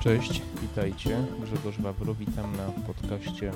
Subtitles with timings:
[0.00, 1.24] Cześć, witajcie.
[1.42, 3.54] Grzegorz Wawro, witam na podcaście y,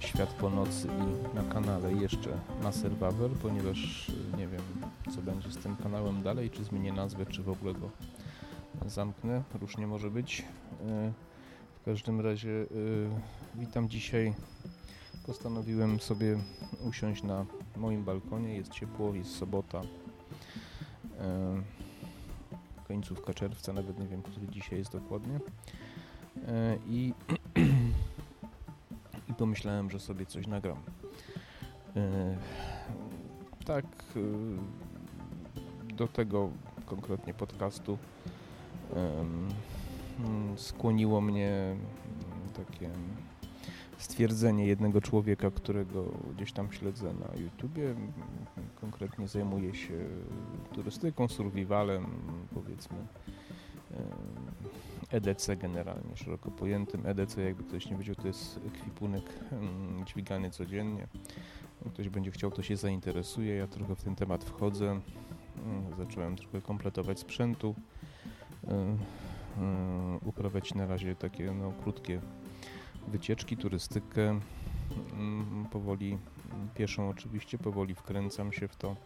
[0.00, 2.30] Świat po nocy i na kanale jeszcze
[2.62, 4.62] Maser Wawer, ponieważ y, nie wiem,
[5.14, 7.90] co będzie z tym kanałem dalej, czy zmienię nazwę, czy w ogóle go
[8.86, 9.42] zamknę.
[9.60, 10.40] Różnie może być.
[10.40, 10.44] Y,
[11.80, 12.66] w każdym razie
[13.54, 14.34] witam dzisiaj.
[15.26, 16.38] Postanowiłem sobie
[16.88, 17.46] usiąść na
[17.76, 18.56] moim balkonie.
[18.56, 19.82] Jest ciepło, jest sobota
[22.88, 25.40] końcówka czerwca, nawet nie wiem, który dzisiaj jest dokładnie.
[26.48, 27.14] E, I,
[29.30, 30.78] i pomyślałem, że sobie coś nagram.
[31.96, 32.36] E,
[33.64, 33.84] tak,
[34.16, 36.50] e, do tego
[36.86, 37.98] konkretnie podcastu
[40.56, 41.76] skłoniło mnie
[42.56, 42.90] takie
[43.98, 46.04] stwierdzenie jednego człowieka, którego
[46.36, 47.94] gdzieś tam śledzę na YouTubie.
[48.80, 49.94] Konkretnie zajmuje się
[50.74, 52.06] turystyką, survivalem,
[52.54, 52.96] powiedzmy
[55.10, 57.06] EDC generalnie, szeroko pojętym.
[57.06, 59.22] EDC, jakby ktoś nie wiedział, to jest ekwipunek
[60.06, 61.06] dźwigany codziennie.
[61.92, 63.54] Ktoś będzie chciał, to się zainteresuje.
[63.54, 65.00] Ja trochę w ten temat wchodzę.
[65.98, 67.74] Zacząłem trochę kompletować sprzętu.
[70.24, 72.20] Uprawiać na razie takie no, krótkie
[73.08, 74.40] wycieczki, turystykę.
[75.12, 76.18] Mm, powoli
[76.74, 78.96] pieszą oczywiście, powoli wkręcam się w to.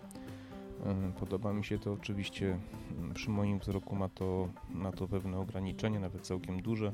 [0.87, 2.59] E, podoba mi się to oczywiście.
[2.99, 6.93] Mm, przy moim wzroku ma to, ma to pewne ograniczenia, nawet całkiem duże.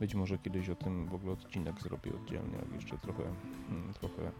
[0.00, 3.22] Być może kiedyś o tym w ogóle odcinek zrobię oddzielnie, jak jeszcze trochę,
[3.70, 4.30] mm, trochę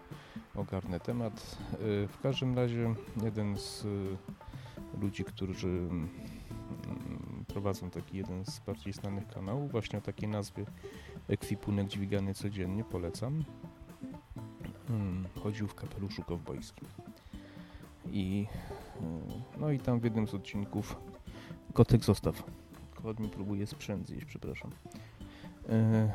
[0.55, 1.59] ogarnę temat.
[1.73, 1.77] E,
[2.09, 5.89] w każdym razie jeden z e, ludzi, którzy
[7.47, 10.65] prowadzą taki jeden z bardziej znanych kanałów, właśnie o takiej nazwie
[11.29, 13.45] ekwipunek dźwigany codziennie, polecam.
[14.89, 16.89] Hmm, chodził w kapeluszu kowbojskim.
[18.13, 18.47] I,
[18.99, 20.97] hmm, no i tam w jednym z odcinków
[21.73, 22.43] kotek zostaw.
[23.03, 24.71] Kot mi próbuje sprzęt zjeść, przepraszam.
[25.69, 26.13] E,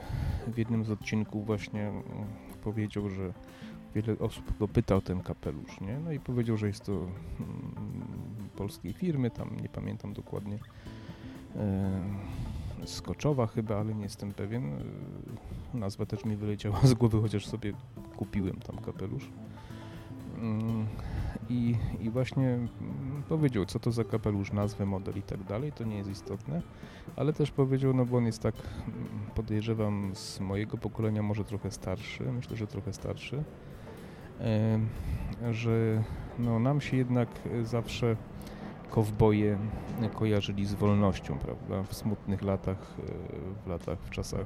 [0.48, 2.04] w jednym z odcinków właśnie mm,
[2.64, 3.34] powiedział, że
[3.96, 6.00] wiele osób go pytał o ten kapelusz, nie?
[6.00, 7.10] No i powiedział, że jest to mm,
[8.56, 10.60] polskiej firmy, tam nie pamiętam dokładnie
[12.86, 14.84] Skoczowa chyba, ale nie jestem pewien.
[15.74, 17.74] Nazwa też mi wyleciała z głowy, chociaż sobie
[18.20, 19.30] kupiłem tam kapelusz.
[20.38, 20.88] Mm,
[21.50, 22.70] I, I właśnie mm,
[23.30, 26.62] powiedział, co to za kapelusz, nazwę, model i tak dalej, to nie jest istotne,
[27.16, 28.96] ale też powiedział, no bo on jest tak, mm,
[29.36, 33.44] podejrzewam, z mojego pokolenia, może trochę starszy, myślę, że trochę starszy,
[35.52, 36.04] że
[36.40, 37.30] no, nam się jednak
[37.64, 38.16] zawsze
[38.90, 39.58] kowboje
[40.14, 41.84] kojarzyli z wolnością, prawda?
[41.84, 44.46] W smutnych latach, e, w latach, w czasach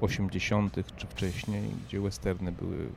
[0.00, 0.76] 80.
[0.96, 2.88] czy wcześniej, gdzie westerny były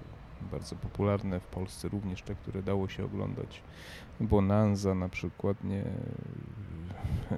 [0.52, 3.62] bardzo popularne w Polsce również te, które dało się oglądać.
[4.20, 5.84] Bonanza na przykład, nie,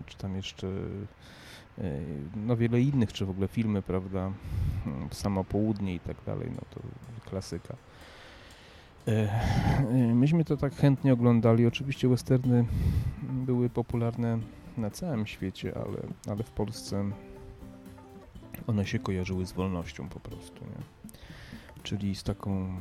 [0.06, 0.68] czy tam jeszcze
[1.78, 2.00] e,
[2.36, 4.32] no wiele innych, czy w ogóle filmy, prawda,
[5.12, 6.80] Samo Południe i tak dalej, no to
[7.30, 7.76] klasyka.
[9.08, 11.68] E, e, myśmy to tak chętnie oglądali.
[11.68, 12.66] Oczywiście westerny
[13.24, 14.40] były popularne
[14.78, 15.98] na całym świecie, ale,
[16.28, 17.12] ale w Polsce
[18.68, 20.66] one się kojarzyły z wolnością po prostu.
[20.66, 20.84] Nie?
[21.84, 22.76] Czyli z taką.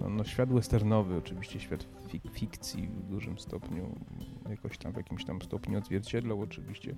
[0.00, 3.94] No, no, świat westernowy, oczywiście świat fik fikcji w dużym stopniu,
[4.50, 6.94] jakoś tam w jakimś tam stopniu odzwierciedlał oczywiście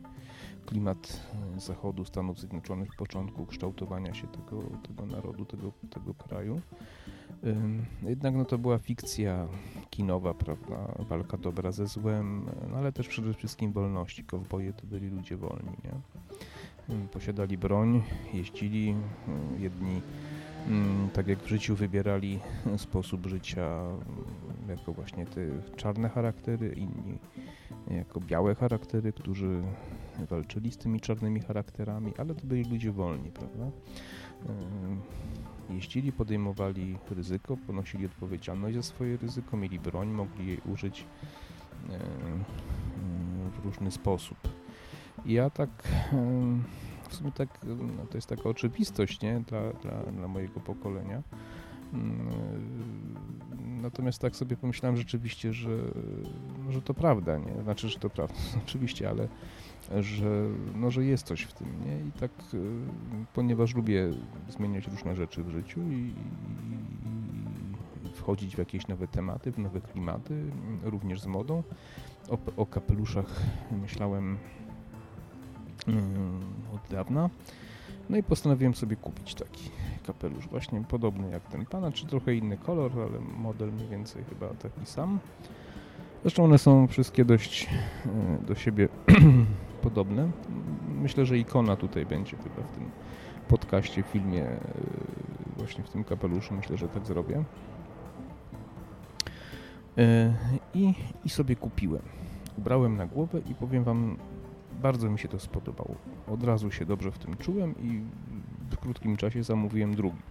[0.67, 6.61] klimat zachodu Stanów Zjednoczonych, początku kształtowania się tego, tego narodu, tego, tego kraju.
[8.03, 9.49] Jednak no, to była fikcja
[9.91, 10.95] kinowa, prawda?
[10.99, 14.25] Walka dobra ze złem, no, ale też przede wszystkim wolności.
[14.25, 16.18] Kowboje to byli ludzie wolni, nie?
[17.13, 18.03] Posiadali broń,
[18.35, 18.95] jeździli,
[19.59, 20.03] jedni
[21.13, 22.41] tak jak w życiu wybierali
[22.77, 23.81] sposób życia
[24.69, 25.41] jako właśnie te
[25.77, 27.19] czarne charaktery, inni
[27.91, 29.63] jako białe charaktery, którzy
[30.31, 33.71] walczyli z tymi czarnymi charakterami, ale to byli ludzie wolni, prawda?
[35.71, 41.05] jeździli, podejmowali ryzyko, ponosili odpowiedzialność za swoje ryzyko, mieli broń, mogli jej użyć
[41.91, 41.99] e,
[43.51, 44.58] w różny sposób.
[45.25, 45.71] I ja tak,
[47.09, 47.49] w sumie tak,
[47.97, 51.23] no to jest taka oczywistość, nie, dla, dla, dla mojego pokolenia.
[51.93, 53.15] Mm,
[53.83, 55.77] natomiast tak sobie pomyślałem rzeczywiście, że,
[56.71, 57.63] że to prawda, nie?
[57.63, 58.35] Znaczy, że to prawda,
[58.67, 59.29] oczywiście, ale
[60.01, 62.09] że, no, że jest coś w tym, nie?
[62.09, 62.31] I tak,
[63.35, 64.11] ponieważ lubię
[64.49, 66.15] zmieniać różne rzeczy w życiu i, i
[68.15, 70.43] wchodzić w jakieś nowe tematy, w nowe klimaty,
[70.83, 71.63] również z modą.
[72.29, 73.43] O, o kapeluszach
[73.83, 74.39] myślałem
[76.75, 77.31] od dawna.
[78.11, 79.71] No i postanowiłem sobie kupić taki
[80.07, 84.49] kapelusz, właśnie podobny jak ten pana, czy trochę inny kolor, ale model mniej więcej chyba
[84.49, 85.19] taki sam.
[86.23, 87.69] Zresztą one są wszystkie dość
[88.07, 88.89] e, do siebie
[89.83, 90.31] podobne.
[90.89, 92.91] myślę, że ikona tutaj będzie chyba w tym
[93.49, 94.59] podcaście, filmie, e,
[95.57, 96.55] właśnie w tym kapeluszu.
[96.55, 97.45] Myślę, że tak zrobię.
[99.99, 100.35] E,
[100.75, 100.95] I,
[101.25, 102.03] I sobie kupiłem.
[102.59, 104.17] Ubrałem na głowę i powiem Wam,
[104.83, 105.95] bardzo mi się to spodobało.
[106.27, 108.03] Od razu się dobrze w tym czułem i
[108.71, 110.23] w krótkim czasie zamówiłem drugi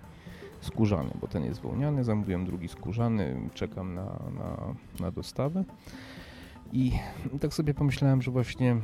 [0.62, 4.04] skórzany, bo ten jest wełniany, zamówiłem drugi skórzany, czekam na,
[4.40, 5.64] na, na dostawę.
[6.74, 6.92] I
[7.40, 8.78] tak sobie pomyślałem, że właśnie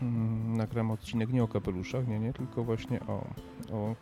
[0.00, 3.26] hmm, nagram odcinek nie o kapeluszach, nie, nie, tylko właśnie o,
[3.72, 3.94] o,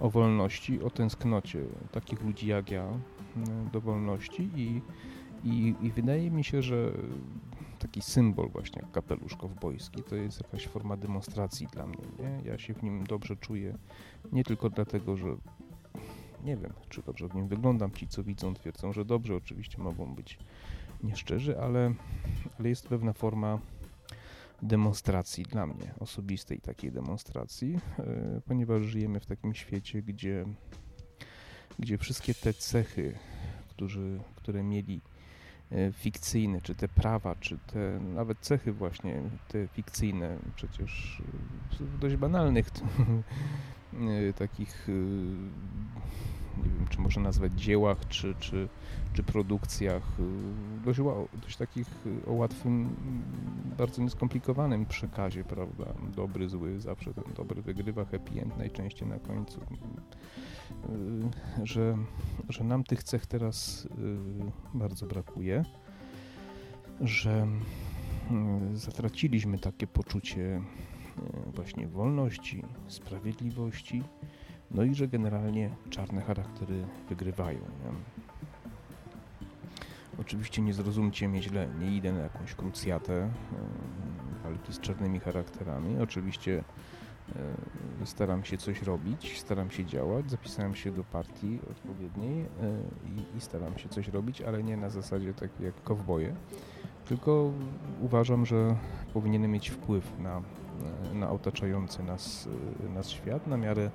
[0.00, 1.60] o wolności, o tęsknocie
[1.92, 2.86] takich ludzi jak ja
[3.34, 4.80] hmm, do wolności i,
[5.44, 6.92] i, i wydaje mi się, że
[7.80, 12.50] taki symbol właśnie jak kapelusz kowbojski to jest jakaś forma demonstracji dla mnie, nie?
[12.50, 13.78] Ja się w nim dobrze czuję,
[14.32, 15.36] nie tylko dlatego, że
[16.44, 17.92] nie wiem, czy dobrze w nim wyglądam.
[17.92, 19.36] Ci, co widzą, twierdzą, że dobrze.
[19.36, 20.38] Oczywiście mogą być
[21.02, 21.94] nieszczerzy, ale,
[22.58, 23.58] ale jest pewna forma
[24.62, 30.44] demonstracji dla mnie, osobistej takiej demonstracji, yy, ponieważ żyjemy w takim świecie, gdzie,
[31.78, 33.18] gdzie wszystkie te cechy,
[33.68, 35.00] którzy, które mieli
[35.72, 41.22] e, fikcyjne, czy te prawa, czy te nawet cechy właśnie te fikcyjne, przecież
[41.80, 42.70] w dość banalnych
[44.38, 44.88] takich
[46.56, 48.68] nie wiem, czy można nazwać dziełach, czy, czy,
[49.12, 51.00] czy produkcjach, y, dość,
[51.42, 52.96] dość takich y, o łatwym,
[53.78, 55.84] bardzo nieskomplikowanym przekazie, prawda?
[56.16, 59.60] Dobry, zły, zawsze ten dobry wygrywa, happy end najczęściej na końcu.
[59.60, 61.96] Y, że,
[62.48, 63.88] że nam tych cech teraz
[64.74, 65.64] bardzo brakuje,
[67.00, 67.46] że
[68.74, 70.62] zatraciliśmy takie poczucie
[71.54, 74.02] właśnie wolności, sprawiedliwości,
[74.70, 77.58] no i że generalnie czarne charaktery wygrywają.
[77.58, 77.92] Nie?
[80.20, 83.30] Oczywiście nie zrozumcie mnie źle, nie idę na jakąś krucjatę e,
[84.44, 85.98] walki z czarnymi charakterami.
[86.02, 86.64] Oczywiście
[88.02, 92.46] e, staram się coś robić, staram się działać, zapisałem się do partii odpowiedniej e,
[93.06, 96.34] i, i staram się coś robić, ale nie na zasadzie takiej jak kowboje,
[97.04, 97.52] tylko
[98.00, 98.76] uważam, że
[99.14, 100.42] powinienem mieć wpływ na,
[101.14, 102.48] na otaczający nas,
[102.94, 103.90] nas świat na miarę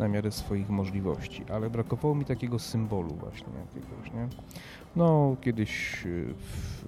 [0.00, 4.28] na miarę swoich możliwości, ale brakowało mi takiego symbolu właśnie jakiegoś, nie?
[4.96, 6.84] No, kiedyś e, w,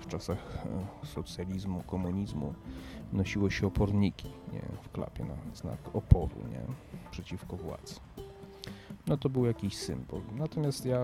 [0.00, 0.66] w czasach
[1.02, 2.54] e, socjalizmu, komunizmu
[3.12, 6.60] nosiło się oporniki nie, w klapie na znak oporu nie,
[7.10, 7.94] przeciwko władzy.
[9.06, 10.20] No to był jakiś symbol.
[10.36, 11.00] Natomiast ja,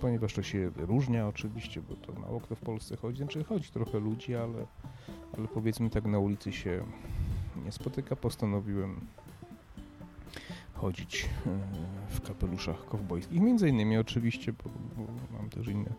[0.00, 4.00] ponieważ to się różnia oczywiście, bo to mało kto w Polsce chodzi, znaczy chodzi trochę
[4.00, 4.66] ludzi, ale,
[5.38, 6.84] ale powiedzmy tak na ulicy się
[7.64, 9.00] nie spotyka, postanowiłem
[10.74, 11.58] chodzić e,
[12.08, 13.40] w kapeluszach kowbojskich.
[13.40, 15.92] Między innymi oczywiście, bo, bo mam też inne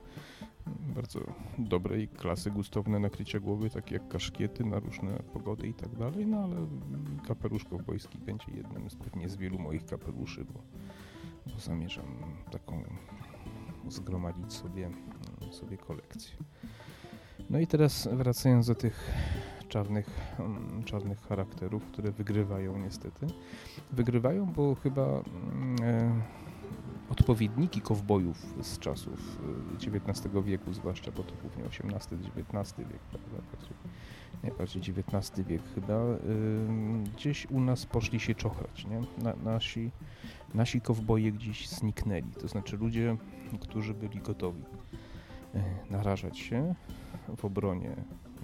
[0.95, 1.19] bardzo
[1.57, 6.43] dobrej klasy gustowne nakrycia głowy, takie jak kaszkiety na różne pogody i tak dalej, no
[6.43, 6.55] ale
[7.27, 10.61] kapelusz kowbojski będzie jednym z pewnie z wielu moich kapeluszy, bo,
[11.53, 12.05] bo zamierzam
[12.51, 12.83] taką
[13.87, 14.91] zgromadzić sobie,
[15.51, 16.35] sobie kolekcję.
[17.49, 19.11] No i teraz wracając do tych
[19.69, 23.27] czarnych, mm, czarnych charakterów, które wygrywają niestety.
[23.91, 26.21] Wygrywają, bo chyba mm, e,
[27.09, 29.41] odpowiedniki kowbojów z czasów
[29.75, 33.77] XIX e, wieku, zwłaszcza, bo to głównie XVIII-XIX wiek, prawda, bardziej,
[34.43, 36.17] nie, bardziej XIX wiek chyba, e,
[37.15, 39.23] gdzieś u nas poszli się czochrać, nie?
[39.23, 39.91] Na, nasi,
[40.53, 43.17] nasi kowboje gdzieś zniknęli, to znaczy ludzie,
[43.59, 44.63] którzy byli gotowi
[45.55, 46.75] e, narażać się
[47.37, 47.95] w obronie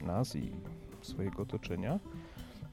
[0.01, 0.51] nas i
[1.01, 2.00] swojego otoczenia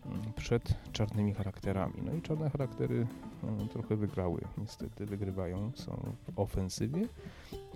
[0.06, 1.94] mm, przed czarnymi charakterami.
[2.04, 3.06] No i czarne charaktery
[3.42, 7.08] mm, trochę wygrały, niestety wygrywają, są w ofensywie,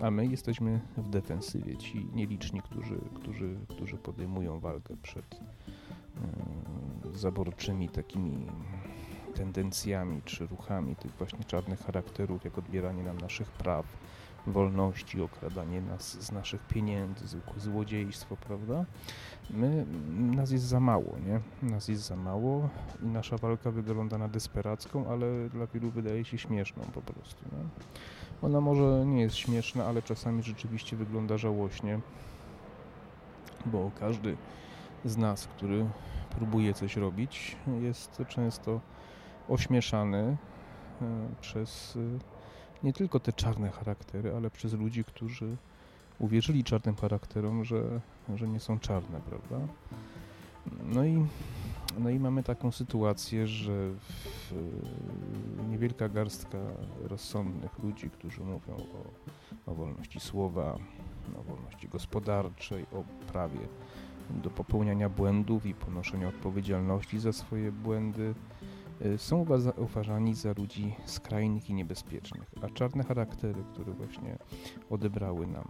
[0.02, 1.76] a my jesteśmy w defensywie.
[1.76, 5.40] Ci nieliczni, którzy, którzy, którzy podejmują walkę przed
[6.16, 8.46] mm, zaborczymi takimi
[9.34, 13.86] tendencjami czy ruchami tych właśnie czarnych charakterów, jak odbieranie nam naszych praw,
[14.46, 18.84] wolności, okradanie nas z naszych pieniędzy, złodziejstwo, prawda?
[19.50, 21.40] My, nas jest za mało, nie?
[21.70, 22.68] Nas jest za mało
[23.02, 27.68] i nasza walka wygląda na desperacką, ale dla wielu wydaje się śmieszną po prostu, nie?
[28.42, 32.00] Ona może nie jest śmieszna, ale czasami rzeczywiście wygląda żałośnie,
[33.66, 34.36] bo każdy
[35.04, 35.86] z nas, który
[36.36, 38.80] próbuje coś robić, jest często
[39.48, 40.36] ośmieszany
[41.02, 41.06] e,
[41.40, 42.35] przez e,
[42.82, 45.56] nie tylko te czarne charaktery, ale przez ludzi, którzy
[46.18, 48.00] uwierzyli czarnym charakterom, że,
[48.34, 49.66] że nie są czarne, prawda?
[50.84, 51.26] No i,
[51.98, 54.52] no i mamy taką sytuację, że w,
[55.68, 56.58] niewielka garstka
[57.00, 60.78] rozsądnych ludzi, którzy mówią o, o wolności słowa,
[61.38, 63.60] o wolności gospodarczej, o prawie
[64.30, 68.34] do popełniania błędów i ponoszenia odpowiedzialności za swoje błędy,
[69.16, 74.38] są uważani za ludzi skrajnych i niebezpiecznych, a czarne charaktery, które właśnie
[74.90, 75.64] odebrały nam,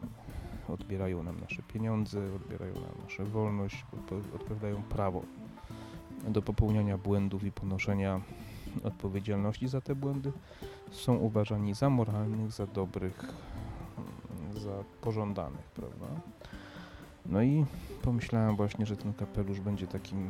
[0.68, 3.84] odbierają nam nasze pieniądze, odbierają nam naszą wolność,
[4.34, 5.22] odpowiadają prawo
[6.28, 8.20] do popełniania błędów i ponoszenia
[8.84, 10.32] odpowiedzialności za te błędy,
[10.90, 13.24] są uważani za moralnych, za dobrych,
[14.56, 16.06] za pożądanych, prawda?
[17.26, 17.64] No i
[18.02, 20.28] pomyślałem właśnie, że ten kapelusz będzie takim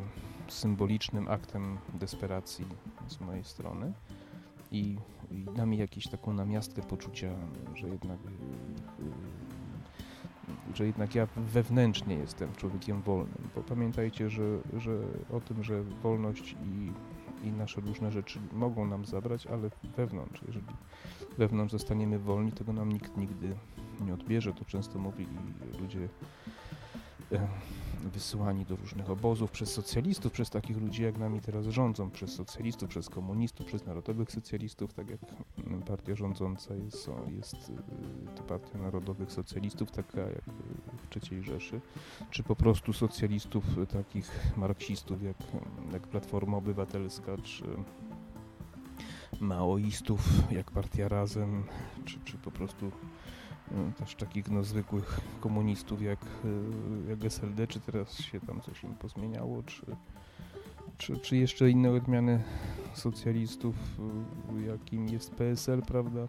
[0.48, 2.66] symbolicznym aktem desperacji
[3.08, 3.92] z mojej strony.
[4.72, 4.96] I,
[5.30, 7.30] i da mi jakąś taką namiastkę poczucia,
[7.74, 8.18] że jednak
[10.74, 14.98] że jednak ja wewnętrznie jestem człowiekiem wolnym, bo pamiętajcie, że, że
[15.32, 16.92] o tym, że wolność i,
[17.48, 20.66] i nasze różne rzeczy mogą nam zabrać, ale wewnątrz, jeżeli
[21.38, 23.54] wewnątrz zostaniemy wolni, tego nam nikt nigdy
[24.00, 24.52] nie odbierze.
[24.52, 25.36] To często mówili
[25.80, 26.08] ludzie
[28.10, 32.88] wysyłani do różnych obozów przez socjalistów, przez takich ludzi jak nami teraz rządzą, przez socjalistów,
[32.88, 35.20] przez komunistów, przez narodowych socjalistów, tak jak
[35.86, 40.44] partia rządząca jest, jest y, to partia narodowych socjalistów, taka jak
[40.96, 41.80] w III Rzeszy,
[42.30, 45.36] czy po prostu socjalistów takich marksistów jak,
[45.92, 47.64] jak Platforma Obywatelska, czy
[49.40, 50.20] maoistów
[50.50, 51.64] jak Partia Razem,
[52.04, 52.92] czy, czy po prostu
[53.98, 58.94] też takich no, zwykłych komunistów jak, y, jak SLD, czy teraz się tam coś im
[58.94, 59.86] pozmieniało, czy,
[60.98, 62.42] czy, czy jeszcze inne odmiany
[62.94, 63.76] socjalistów,
[64.58, 66.26] y, jakim jest PSL, prawda?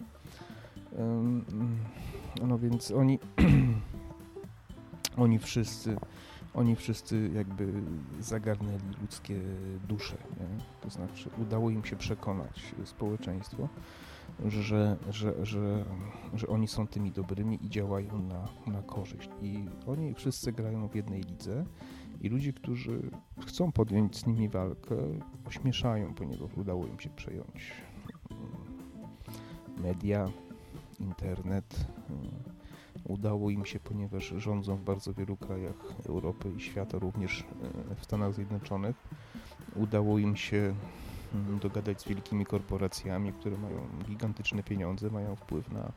[2.47, 3.19] No więc oni,
[5.17, 5.97] oni wszyscy,
[6.53, 7.73] oni wszyscy jakby
[8.19, 9.39] zagarnęli ludzkie
[9.87, 10.63] dusze, nie?
[10.81, 13.69] to znaczy udało im się przekonać społeczeństwo,
[14.45, 15.85] że, że, że,
[16.33, 19.29] że oni są tymi dobrymi i działają na, na korzyść.
[19.41, 21.65] I oni wszyscy grają w jednej lidze
[22.21, 23.11] i ludzie, którzy
[23.47, 24.95] chcą podjąć z nimi walkę,
[25.45, 27.73] ośmieszają, ponieważ udało im się przejąć
[28.31, 30.25] mm, media,
[30.99, 31.87] internet.
[32.09, 32.31] Mm,
[33.03, 37.45] udało im się, ponieważ rządzą w bardzo wielu krajach Europy i świata, również
[37.91, 38.95] e, w Stanach Zjednoczonych.
[39.75, 40.75] Udało im się
[41.61, 45.91] dogadać z wielkimi korporacjami, które mają gigantyczne pieniądze, mają wpływ na,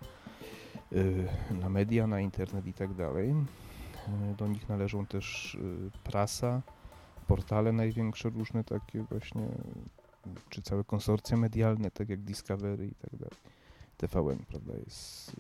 [0.93, 1.29] y,
[1.61, 3.31] na media, na internet i tak dalej.
[3.31, 6.63] Y, do nich należą też y, prasa,
[7.27, 9.49] portale największe, różne takie właśnie,
[10.49, 13.37] czy całe konsorcje medialne, tak jak Discovery i tak dalej.
[14.01, 15.37] TVN, prawda, jest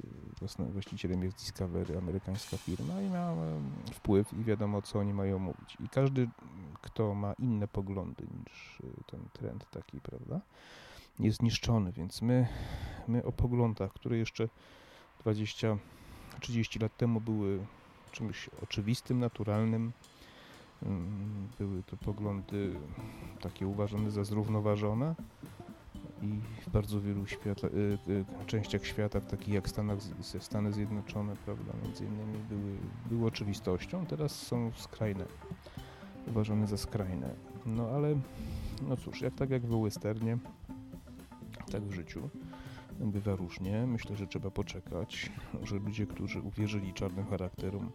[0.72, 3.34] właścicielem jest Discovery, amerykańska firma i ma
[3.92, 5.76] wpływ i wiadomo, co oni mają mówić.
[5.84, 6.28] I każdy,
[6.82, 10.40] kto ma inne poglądy niż y, ten trend taki, prawda,
[11.18, 12.48] jest zniszczony, więc my,
[13.08, 14.48] my o poglądach, które jeszcze
[15.24, 17.66] 20-30 lat temu były
[18.12, 19.92] czymś oczywistym, naturalnym,
[20.82, 22.74] mm, były to poglądy
[23.40, 25.14] takie uważane za zrównoważone,
[26.22, 29.98] i w bardzo wielu świata, y, y, częściach świata, takich jak Stanach,
[30.40, 35.24] Stany Zjednoczone, prawda, między innymi były, były oczywistością, teraz są skrajne,
[36.28, 37.34] uważane za skrajne.
[37.66, 38.14] No ale,
[38.88, 40.38] no cóż, jak tak jak w westernie,
[41.72, 42.30] tak w życiu
[43.00, 43.86] bywa różnie.
[43.86, 45.30] Myślę, że trzeba poczekać,
[45.62, 47.90] że ludzie, którzy uwierzyli czarnym charakterom,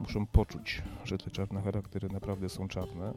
[0.00, 3.14] muszą poczuć, że te czarne charaktery naprawdę są czarne,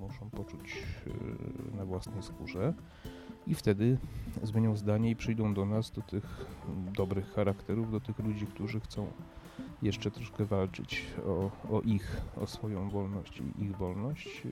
[0.00, 2.74] muszą poczuć y, na własnej skórze
[3.46, 3.98] i wtedy
[4.42, 6.46] zmienią zdanie i przyjdą do nas, do tych
[6.96, 9.06] dobrych charakterów, do tych ludzi, którzy chcą
[9.82, 14.42] jeszcze troszkę walczyć o, o ich, o swoją wolność i ich wolność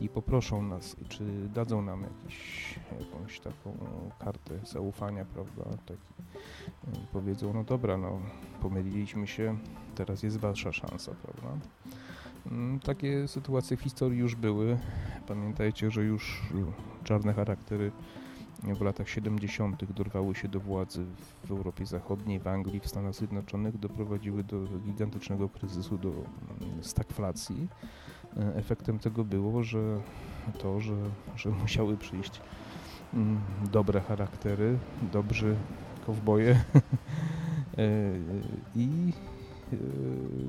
[0.00, 3.76] i, i poproszą nas, czy dadzą nam jakiś, jakąś taką
[4.18, 6.02] kartę zaufania, prawda, taki,
[7.12, 8.20] powiedzą, no dobra, no
[8.60, 9.58] pomyliliśmy się,
[9.94, 11.66] teraz jest wasza szansa, prawda.
[12.46, 14.78] Mm, takie sytuacje w historii już były.
[15.28, 16.42] Pamiętajcie, że już
[17.04, 17.92] czarne charaktery
[18.62, 19.92] w latach 70.
[19.92, 21.04] dorwały się do władzy
[21.44, 24.56] w Europie Zachodniej, w Anglii, w Stanach Zjednoczonych, doprowadziły do
[24.86, 26.24] gigantycznego kryzysu, do mm,
[26.82, 27.68] stagflacji.
[28.36, 30.00] E, efektem tego było, że
[30.58, 30.96] to, że,
[31.36, 32.40] że musiały przyjść
[33.14, 33.40] mm,
[33.72, 34.78] dobre charaktery,
[35.12, 35.56] dobrzy
[36.06, 36.50] kowboje
[37.78, 37.92] e,
[38.76, 39.12] i
[39.72, 39.76] e,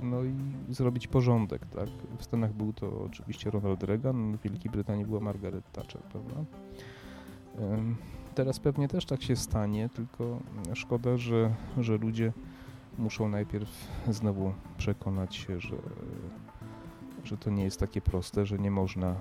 [0.01, 0.33] no i
[0.73, 1.89] zrobić porządek, tak?
[2.17, 6.35] W Stanach był to oczywiście Ronald Reagan, w Wielkiej Brytanii była Margaret Thatcher, prawda?
[8.35, 10.39] Teraz pewnie też tak się stanie, tylko
[10.73, 12.33] szkoda, że, że ludzie
[12.97, 15.75] muszą najpierw znowu przekonać się, że,
[17.23, 19.15] że to nie jest takie proste, że nie można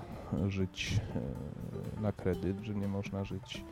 [0.47, 1.01] żyć
[1.97, 3.65] e, na kredyt, że nie można żyć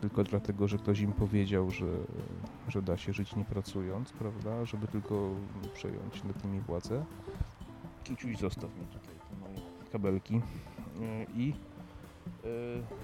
[0.00, 1.86] tylko dlatego, że ktoś im powiedział, że,
[2.68, 5.30] że da się żyć nie pracując, prawda, żeby tylko
[5.74, 7.04] przejąć nad nimi władzę.
[8.04, 9.60] Kiciuś zostaw mi tutaj te moje
[9.92, 10.40] kabelki.
[11.34, 11.52] I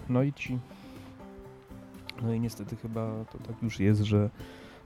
[0.09, 0.59] no i ci
[2.23, 4.31] no i niestety chyba to tak już jest, że,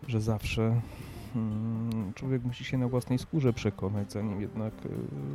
[0.09, 0.81] że zawsze
[1.35, 4.75] hmm, człowiek musi się na własnej skórze przekonać, zanim jednak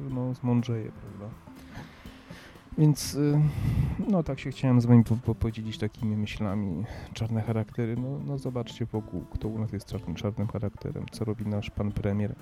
[0.09, 1.35] no, zmądrzeje, prawda?
[2.77, 3.39] Więc y,
[4.07, 6.83] no tak się chciałem z wami po, podzielić takimi myślami.
[7.13, 11.45] Czarne charaktery, no, no zobaczcie wokół, kto u nas jest czarnym, czarnym charakterem, co robi
[11.45, 12.35] nasz pan premier.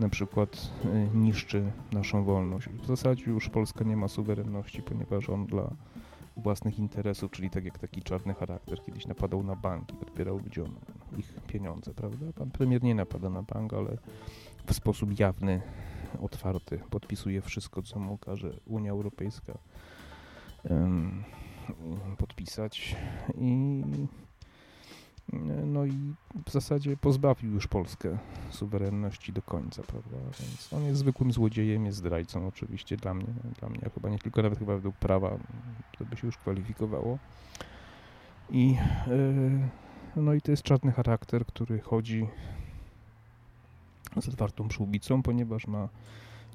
[0.00, 2.68] Na przykład y, niszczy naszą wolność.
[2.68, 5.70] W zasadzie już Polska nie ma suwerenności, ponieważ on dla
[6.36, 10.74] własnych interesów, czyli tak jak taki czarny charakter kiedyś napadał na banki, odbierał ludziom
[11.18, 12.26] ich pieniądze, prawda?
[12.34, 13.98] Pan premier nie napada na bank, ale
[14.66, 15.62] w sposób jawny
[16.20, 19.58] otwarty, podpisuje wszystko, co mu każe Unia Europejska
[20.70, 21.24] um,
[22.18, 22.96] podpisać
[23.38, 23.82] i
[25.66, 26.14] no i
[26.46, 28.18] w zasadzie pozbawił już Polskę
[28.50, 30.16] suwerenności do końca, prawda?
[30.40, 33.26] Więc on jest zwykłym złodziejem, jest zdrajcą oczywiście dla mnie,
[33.60, 35.38] dla mnie, chyba nie tylko nawet chyba według prawa
[35.98, 37.18] to by się już kwalifikowało.
[38.50, 39.68] I yy,
[40.16, 42.28] no i to jest czarny charakter, który chodzi
[44.22, 45.88] z otwartą przyłbicą, ponieważ ma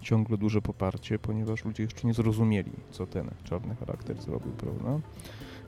[0.02, 5.00] ciągle duże poparcie, ponieważ ludzie jeszcze nie zrozumieli, co ten czarny charakter zrobił, prawda?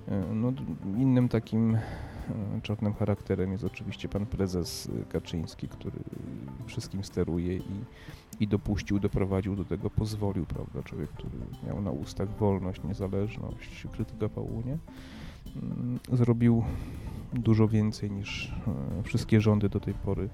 [0.08, 0.54] E, no,
[0.98, 1.82] innym takim e,
[2.62, 6.00] czarnym charakterem jest oczywiście pan prezes Kaczyński, który
[6.66, 7.84] wszystkim steruje i,
[8.40, 10.84] i dopuścił, doprowadził do tego, pozwolił, prawda?
[10.84, 11.30] Człowiek, który
[11.68, 14.78] miał na ustach wolność, niezależność, krytykował Unię,
[15.56, 16.64] mm, zrobił
[17.34, 18.54] dużo więcej niż
[19.00, 20.30] e, wszystkie rządy do tej pory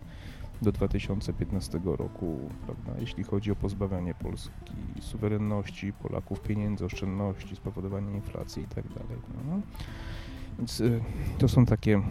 [0.62, 4.51] do 2015 roku, prawda, jeśli chodzi o pozbawianie Polski
[5.01, 8.89] suwerenności, Polaków pieniędzy, oszczędności, spowodowanie inflacji itd.
[8.94, 9.06] Tak
[9.48, 9.62] no.
[10.58, 11.01] Więc y,
[11.38, 12.01] to są takie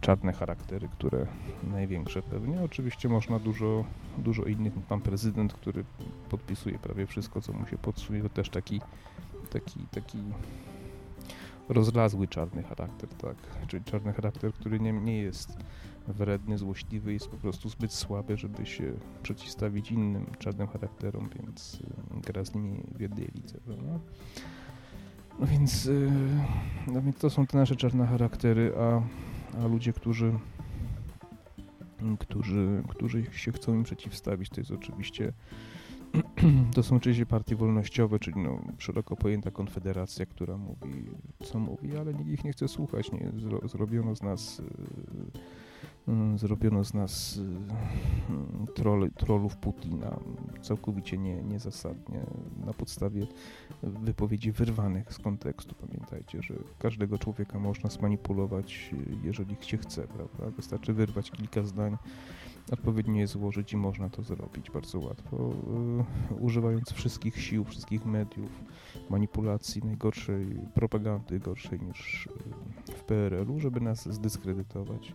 [0.00, 1.26] czarne charaktery, które
[1.62, 2.62] największe pewnie.
[2.62, 3.84] Oczywiście można dużo,
[4.18, 4.72] dużo innych.
[4.88, 5.84] Pan prezydent, który
[6.30, 8.80] podpisuje prawie wszystko, co mu się podsuje, to też taki,
[9.50, 10.18] taki, taki
[11.68, 13.36] rozlazły czarny charakter, tak?
[13.66, 15.58] Czyli czarny charakter, który nie, nie jest
[16.08, 22.20] wredny, złośliwy, jest po prostu zbyt słaby, żeby się przeciwstawić innym czarnym charakterom, więc y,
[22.20, 23.98] gra z nimi w jednej lidze, prawda?
[25.40, 26.10] No więc, y,
[26.86, 29.02] no więc to są te nasze czarne charaktery, a,
[29.62, 30.32] a ludzie, którzy
[32.18, 35.32] którzy, którzy się chcą im przeciwstawić, to jest oczywiście
[36.74, 41.04] to są oczywiście partie wolnościowe, czyli no, szeroko pojęta konfederacja, która mówi,
[41.44, 43.12] co mówi, ale nikt ich nie chce słuchać.
[43.12, 43.32] Nie?
[43.64, 44.64] Zrobiono z nas y,
[46.08, 50.20] Mm, zrobiono z nas y, troll, trollów Putina
[50.62, 52.20] całkowicie nie, niezasadnie,
[52.66, 53.26] na podstawie
[53.82, 55.74] wypowiedzi wyrwanych z kontekstu.
[55.74, 60.56] Pamiętajcie, że każdego człowieka można zmanipulować, y, jeżeli się chce, prawda?
[60.56, 61.96] Wystarczy wyrwać kilka zdań,
[62.72, 65.52] odpowiednio je złożyć i można to zrobić bardzo łatwo,
[66.30, 68.50] y, używając wszystkich sił, wszystkich mediów,
[69.10, 72.28] manipulacji, najgorszej propagandy, gorszej niż
[72.96, 75.14] w PRL-u, żeby nas zdyskredytować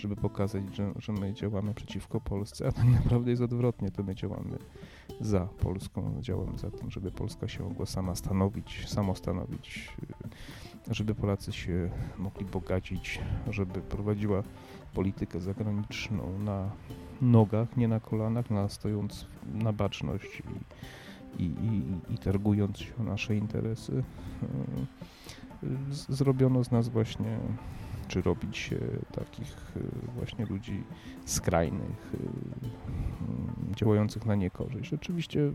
[0.00, 4.14] żeby pokazać, że, że my działamy przeciwko Polsce, a tak naprawdę jest odwrotnie, to my
[4.14, 4.58] działamy
[5.20, 9.96] za Polską, działamy za tym, żeby Polska się mogła sama stanowić, samostanowić,
[10.90, 14.42] żeby Polacy się mogli bogacić, żeby prowadziła
[14.94, 16.70] politykę zagraniczną na
[17.22, 20.42] nogach, nie na kolanach, na stojąc na baczność
[21.38, 24.02] i, i, i, i targując się o nasze interesy.
[25.90, 27.38] Zrobiono z nas właśnie
[28.10, 28.70] czy robić
[29.12, 29.80] takich e,
[30.14, 30.84] właśnie ludzi
[31.24, 34.94] skrajnych, e, działających na niekorzyść.
[34.94, 35.52] Oczywiście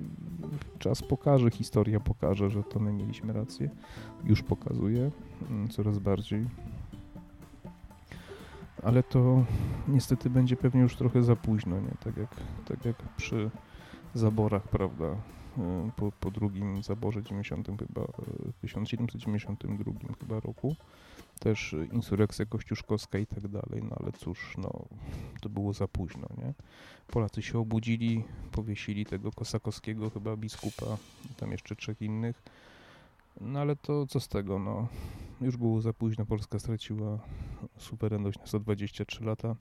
[0.80, 3.70] czas pokaże, historia pokaże, że to my mieliśmy rację,
[4.24, 5.12] już pokazuje
[5.50, 6.46] mm, coraz bardziej.
[8.84, 9.46] Ale to
[9.88, 11.92] niestety będzie pewnie już trochę za późno, nie?
[12.04, 12.30] Tak jak,
[12.68, 13.50] tak jak przy
[14.14, 15.06] zaborach, prawda?
[15.06, 18.08] E, po, po drugim zaborze 90 chyba,
[18.62, 20.76] 1792 chyba roku
[21.40, 24.86] też insurekcja kościuszkowska i tak dalej, no ale cóż, no
[25.42, 26.54] to było za późno, nie?
[27.08, 30.98] Polacy się obudzili, powiesili tego kosakowskiego chyba biskupa,
[31.38, 32.42] tam jeszcze trzech innych,
[33.42, 34.88] no ale to co z tego, no
[35.42, 37.20] już było za późno, Polska straciła
[37.78, 39.56] suwerenność na 123 lata.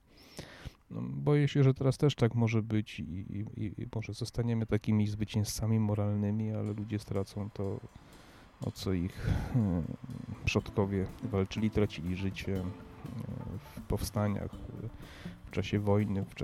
[0.90, 5.06] No, boję się, że teraz też tak może być i, i, i może zostaniemy takimi
[5.06, 7.80] zwycięzcami moralnymi, ale ludzie stracą to
[8.60, 9.82] o co ich e,
[10.44, 12.64] przodkowie walczyli, tracili życie e,
[13.58, 14.50] w powstaniach,
[15.44, 16.34] w czasie wojny, w,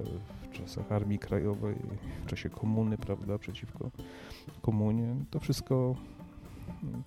[0.52, 1.76] czasach Armii Krajowej,
[2.24, 3.90] w czasie komuny, prawda, przeciwko
[4.62, 5.16] komunie.
[5.30, 5.94] To wszystko,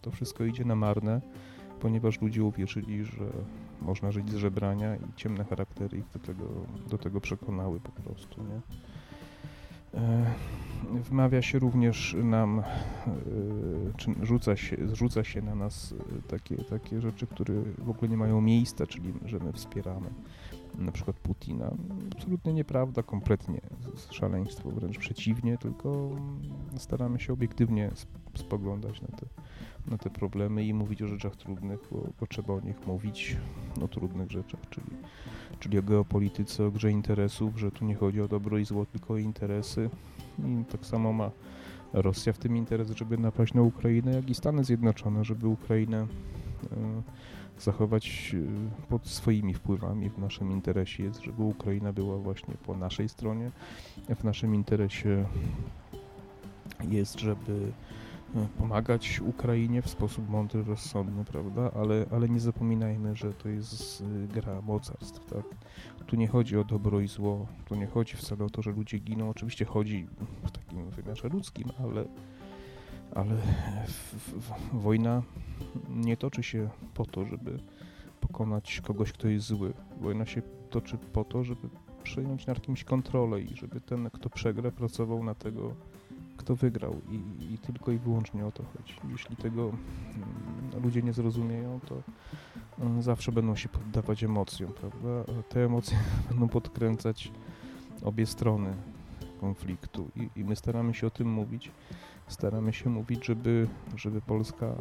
[0.02, 1.22] to wszystko idzie na marne,
[1.80, 3.26] ponieważ ludzie uwierzyli, że
[3.82, 6.46] można żyć z żebrania i ciemne charaktery ich do tego,
[6.90, 8.62] do tego przekonały po prostu, nie?
[10.92, 12.64] Wmawia się również nam,
[13.98, 15.94] czy rzuca się, rzuca się na nas
[16.28, 20.10] takie, takie rzeczy, które w ogóle nie mają miejsca, czyli że my wspieramy
[20.78, 21.72] na przykład Putina.
[22.16, 23.62] Absolutnie nieprawda, kompletnie
[24.12, 26.10] szaleństwo, wręcz przeciwnie, tylko
[26.78, 27.92] staramy się obiektywnie
[28.36, 29.26] spoglądać na te,
[29.88, 33.38] na te problemy i mówić o rzeczach trudnych, bo, bo trzeba o nich mówić,
[33.82, 34.88] o trudnych rzeczach, czyli,
[35.64, 39.14] czyli o geopolityce, o grze interesów, że tu nie chodzi o dobro i zło, tylko
[39.14, 39.90] o interesy.
[40.40, 41.32] I tak samo ma
[41.94, 46.08] Rosja w tym interes, żeby napaść na Ukrainę, jak i Stany Zjednoczone, żeby Ukrainę
[47.60, 50.10] zachować e, pod swoimi wpływami.
[50.10, 53.52] W naszym interesie jest, żeby Ukraina była właśnie po naszej stronie.
[54.16, 55.26] W naszym interesie
[56.90, 58.03] jest, żeby e,
[58.58, 61.72] pomagać Ukrainie w sposób mądry, rozsądny, prawda?
[61.76, 65.44] Ale, ale nie zapominajmy, że to jest e, gra mocarstw, tak?
[66.08, 68.98] Tu nie chodzi o dobro i zło, tu nie chodzi wcale o to, że ludzie
[68.98, 69.30] giną.
[69.30, 70.08] Oczywiście chodzi
[70.44, 72.06] w takim wymiarze ludzkim, ale
[73.16, 73.36] ale
[73.88, 75.24] w, w, wojna
[75.90, 77.60] nie toczy się po to, żeby
[78.20, 79.74] pokonać kogoś, kto jest zły.
[80.02, 81.70] Wojna się toczy po to, żeby
[82.04, 85.76] przejąć nad kimś kontrolę i żeby ten, kto przegra, pracował na tego,
[86.44, 86.96] kto wygrał.
[87.12, 88.96] I, i tylko i wyłącznie o to chodzi.
[89.12, 91.96] Jeśli tego mm, ludzie nie zrozumieją, to
[92.80, 95.34] mm, zawsze będą się poddawać emocjom, prawda?
[95.50, 95.98] Te emocje
[96.30, 97.32] będą podkręcać
[98.04, 98.74] obie strony
[99.42, 101.72] konfliktu i, i my staramy się o tym mówić
[102.28, 104.76] staramy się mówić, żeby, żeby Polska e,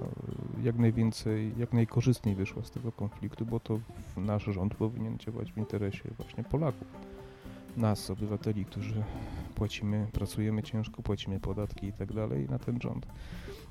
[0.62, 3.79] jak najwięcej, jak najkorzystniej wyszła z tego konfliktu, bo to
[4.16, 7.12] nasz rząd powinien działać w interesie właśnie Polaków.
[7.77, 9.03] Nas, obywateli, którzy
[9.55, 13.07] płacimy, pracujemy ciężko, płacimy podatki i tak dalej na ten rząd,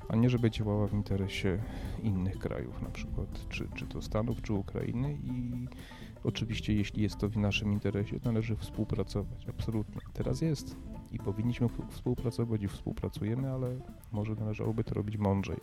[0.08, 1.58] a nie żeby działała w interesie
[2.02, 5.52] innych krajów, na przykład czy, czy to Stanów, czy Ukrainy i
[6.24, 10.00] oczywiście jeśli jest to w naszym interesie, należy współpracować, absolutnie.
[10.12, 10.76] Teraz jest
[11.12, 13.76] i powinniśmy współpracować i współpracujemy, ale
[14.12, 15.60] może należałoby to robić mądrzej,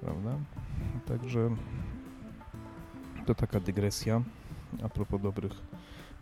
[0.00, 0.38] prawda?
[1.06, 1.50] Także
[3.26, 4.22] to taka dygresja
[4.82, 5.52] a propos dobrych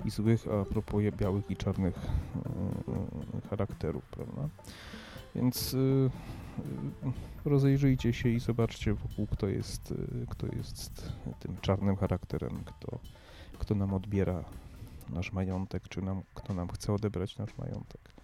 [0.05, 4.49] i złych, a propos białych i czarnych e, charakterów, prawda?
[5.35, 6.11] Więc y,
[7.45, 9.95] rozejrzyjcie się i zobaczcie wokół, kto jest,
[10.31, 12.99] kto jest tym czarnym charakterem, kto,
[13.59, 14.45] kto nam odbiera
[15.11, 18.19] nasz majątek, czy nam, kto nam chce odebrać nasz majątek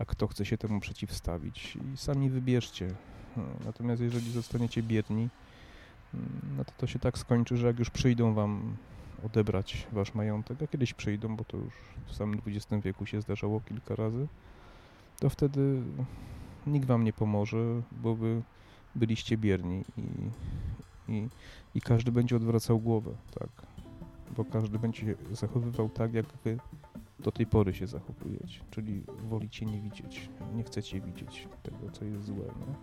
[0.00, 1.78] a kto chce się temu przeciwstawić.
[1.94, 2.94] I sami wybierzcie.
[3.64, 5.28] Natomiast jeżeli zostaniecie biedni,
[6.14, 8.76] mm, no to to się tak skończy, że jak już przyjdą wam
[9.26, 11.74] odebrać wasz majątek, a kiedyś przyjdą, bo to już
[12.06, 14.28] w samym XX wieku się zdarzało kilka razy,
[15.20, 15.82] to wtedy
[16.66, 18.42] nikt wam nie pomoże, bo wy
[18.94, 20.02] byliście bierni i,
[21.12, 21.28] i,
[21.74, 23.50] i każdy będzie odwracał głowę, tak,
[24.36, 26.58] bo każdy będzie się zachowywał tak, jak wy
[27.18, 32.24] do tej pory się zachowujecie, czyli wolicie nie widzieć, nie chcecie widzieć tego, co jest
[32.24, 32.44] złe.
[32.44, 32.74] Nie?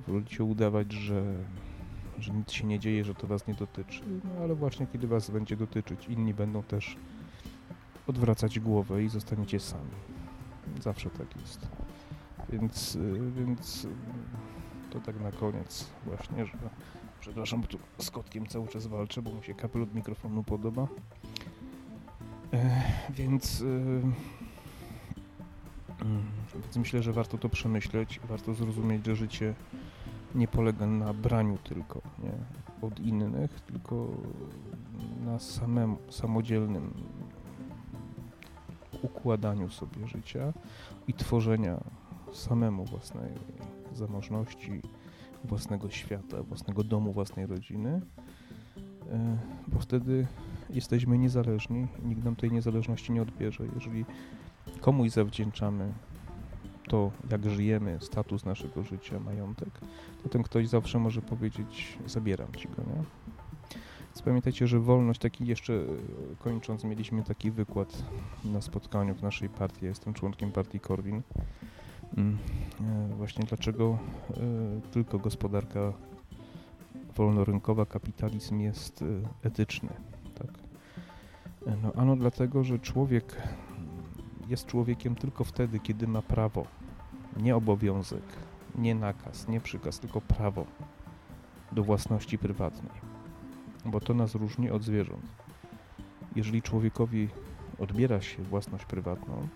[0.00, 1.34] Wolicie udawać, że,
[2.18, 5.30] że nic się nie dzieje, że to was nie dotyczy, no ale właśnie kiedy was
[5.30, 6.96] będzie dotyczyć, inni będą też
[8.06, 9.90] odwracać głowę i zostaniecie sami.
[10.80, 11.68] Zawsze tak jest.
[12.48, 12.98] Więc,
[13.36, 13.86] więc
[14.90, 16.52] to tak na koniec właśnie, że
[17.20, 20.88] przepraszam, tu z kotkiem cały czas walczę, bo mu się kapel od mikrofonu podoba.
[22.52, 24.00] E, więc, e,
[26.62, 29.54] więc myślę, że warto to przemyśleć, warto zrozumieć, że życie
[30.34, 32.32] nie polega na braniu tylko nie,
[32.82, 34.08] od innych, tylko
[35.24, 36.94] na samym, samodzielnym
[39.02, 40.52] układaniu sobie życia
[41.08, 41.80] i tworzenia
[42.32, 43.30] samemu własnej
[43.94, 44.82] zamożności,
[45.44, 48.00] własnego świata, własnego domu, własnej rodziny,
[49.10, 49.38] e,
[49.68, 50.26] bo wtedy
[50.70, 53.64] jesteśmy niezależni, nikt nam tej niezależności nie odbierze.
[53.74, 54.04] Jeżeli
[54.80, 55.92] komuś zawdzięczamy
[56.88, 59.68] to, jak żyjemy, status naszego życia, majątek,
[60.22, 63.02] to ten ktoś zawsze może powiedzieć, zabieram ci go, nie?
[64.18, 65.86] Więc pamiętajcie, że wolność, taki jeszcze e,
[66.38, 68.02] kończąc, mieliśmy taki wykład
[68.44, 71.22] na spotkaniu w naszej partii, ja jestem członkiem partii Korwin,
[72.16, 72.38] mm,
[72.80, 73.98] e, właśnie dlaczego
[74.30, 75.92] e, tylko gospodarka
[77.16, 79.04] wolnorynkowa, kapitalizm jest
[79.42, 79.88] etyczny.
[80.38, 80.50] Tak?
[81.82, 83.36] No, ano dlatego, że człowiek
[84.48, 86.66] jest człowiekiem tylko wtedy, kiedy ma prawo,
[87.38, 88.22] nie obowiązek,
[88.74, 90.66] nie nakaz, nie przykaz, tylko prawo
[91.72, 92.92] do własności prywatnej,
[93.84, 95.26] bo to nas różni od zwierząt.
[96.36, 97.28] Jeżeli człowiekowi
[97.78, 99.48] odbiera się własność prywatną,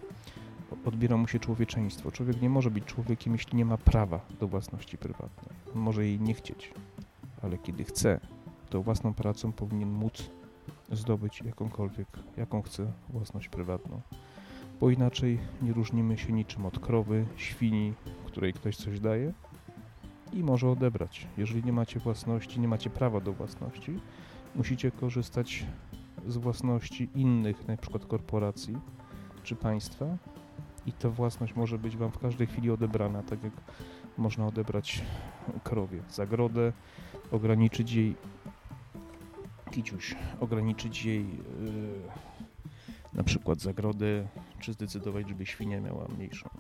[0.84, 2.10] odbiera mu się człowieczeństwo.
[2.10, 5.56] Człowiek nie może być człowiekiem, jeśli nie ma prawa do własności prywatnej.
[5.74, 6.74] On może jej nie chcieć,
[7.42, 8.20] ale kiedy chce,
[8.70, 10.30] to własną pracą powinien móc
[10.92, 14.00] zdobyć jakąkolwiek, jaką chce własność prywatną.
[14.82, 17.94] Bo inaczej nie różnimy się niczym od krowy, świni,
[18.26, 19.32] której ktoś coś daje
[20.32, 21.26] i może odebrać.
[21.36, 24.00] Jeżeli nie macie własności, nie macie prawa do własności,
[24.54, 25.66] musicie korzystać
[26.26, 28.76] z własności innych, na przykład korporacji
[29.42, 30.06] czy państwa
[30.86, 33.52] i ta własność może być Wam w każdej chwili odebrana, tak jak
[34.18, 35.02] można odebrać
[35.64, 36.72] krowie zagrodę,
[37.30, 38.14] ograniczyć jej
[39.70, 41.42] kiciuś, ograniczyć jej yy,
[43.12, 44.26] na przykład zagrodę,
[44.62, 46.50] czy zdecydować, żeby świnia miała mniejszą,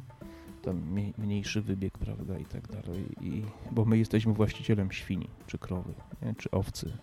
[0.62, 5.58] tam mniej, mniejszy wybieg, prawda, i tak dalej, I, bo my jesteśmy właścicielem świni, czy
[5.58, 6.34] krowy, nie?
[6.34, 6.98] czy owcy.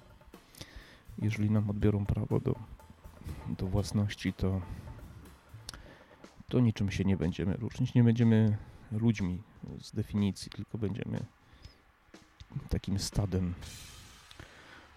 [1.22, 2.56] Jeżeli nam odbiorą prawo do,
[3.58, 4.62] do własności, to
[6.50, 7.94] to niczym się nie będziemy różnić.
[7.94, 8.58] Nie będziemy
[8.92, 9.42] ludźmi
[9.82, 11.26] z definicji, tylko będziemy
[12.70, 13.54] takim stadem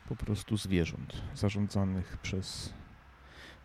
[0.09, 2.73] po prostu zwierząt zarządzanych przez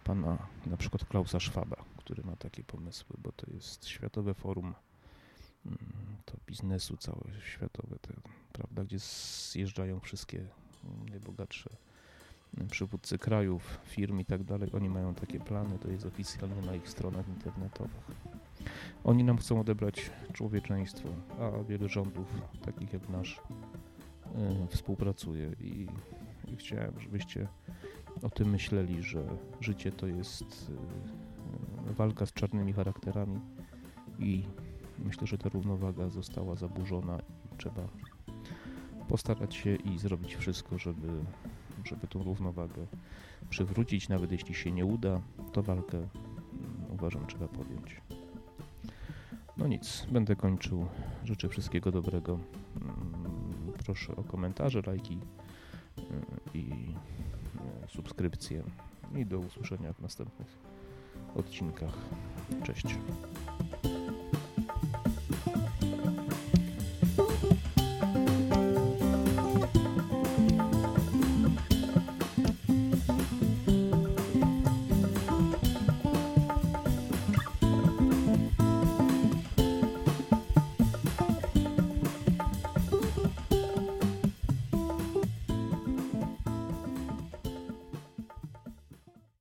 [0.03, 1.75] pana na przykład Klausa Schwaba,
[2.07, 4.73] który ma takie pomysły, bo to jest Światowe Forum
[5.65, 5.77] mm,
[6.25, 8.13] to biznesu całe światowe, te,
[8.53, 10.47] prawda, gdzie zjeżdżają wszystkie
[11.09, 11.69] najbogatsze
[12.71, 16.89] przywódcy krajów, firm i tak dalej, oni mają takie plany, to jest oficjalnie na ich
[16.89, 18.11] stronach internetowych.
[19.03, 23.41] Oni nam chcą odebrać człowieczeństwo, a wiele rządów, takich jak nasz,
[24.35, 25.87] yy, współpracuje i,
[26.47, 27.47] i, chciałem, żebyście
[28.21, 29.27] o tym myśleli, że
[29.61, 31.26] życie to jest yy,
[31.97, 33.39] walka z czarnymi charakterami
[34.19, 34.43] i
[34.99, 37.87] myślę, że ta równowaga została zaburzona i trzeba
[39.07, 41.07] postarać się i zrobić wszystko, żeby
[41.87, 42.87] żeby tą równowagę
[43.49, 44.09] przywrócić.
[44.09, 45.21] Nawet jeśli się nie uda,
[45.53, 46.09] to walkę mm,
[46.89, 48.01] uważam trzeba podjąć.
[49.57, 50.85] No nic, będę kończył.
[51.23, 52.39] Życzę wszystkiego dobrego.
[52.81, 55.19] Mm, proszę o komentarze, lajki
[55.97, 56.01] y,
[56.53, 56.69] i
[57.85, 58.63] y, subskrypcje.
[59.15, 60.66] I do usłyszenia w następnych
[61.37, 61.97] odcinkach.
[62.63, 62.85] Cześć.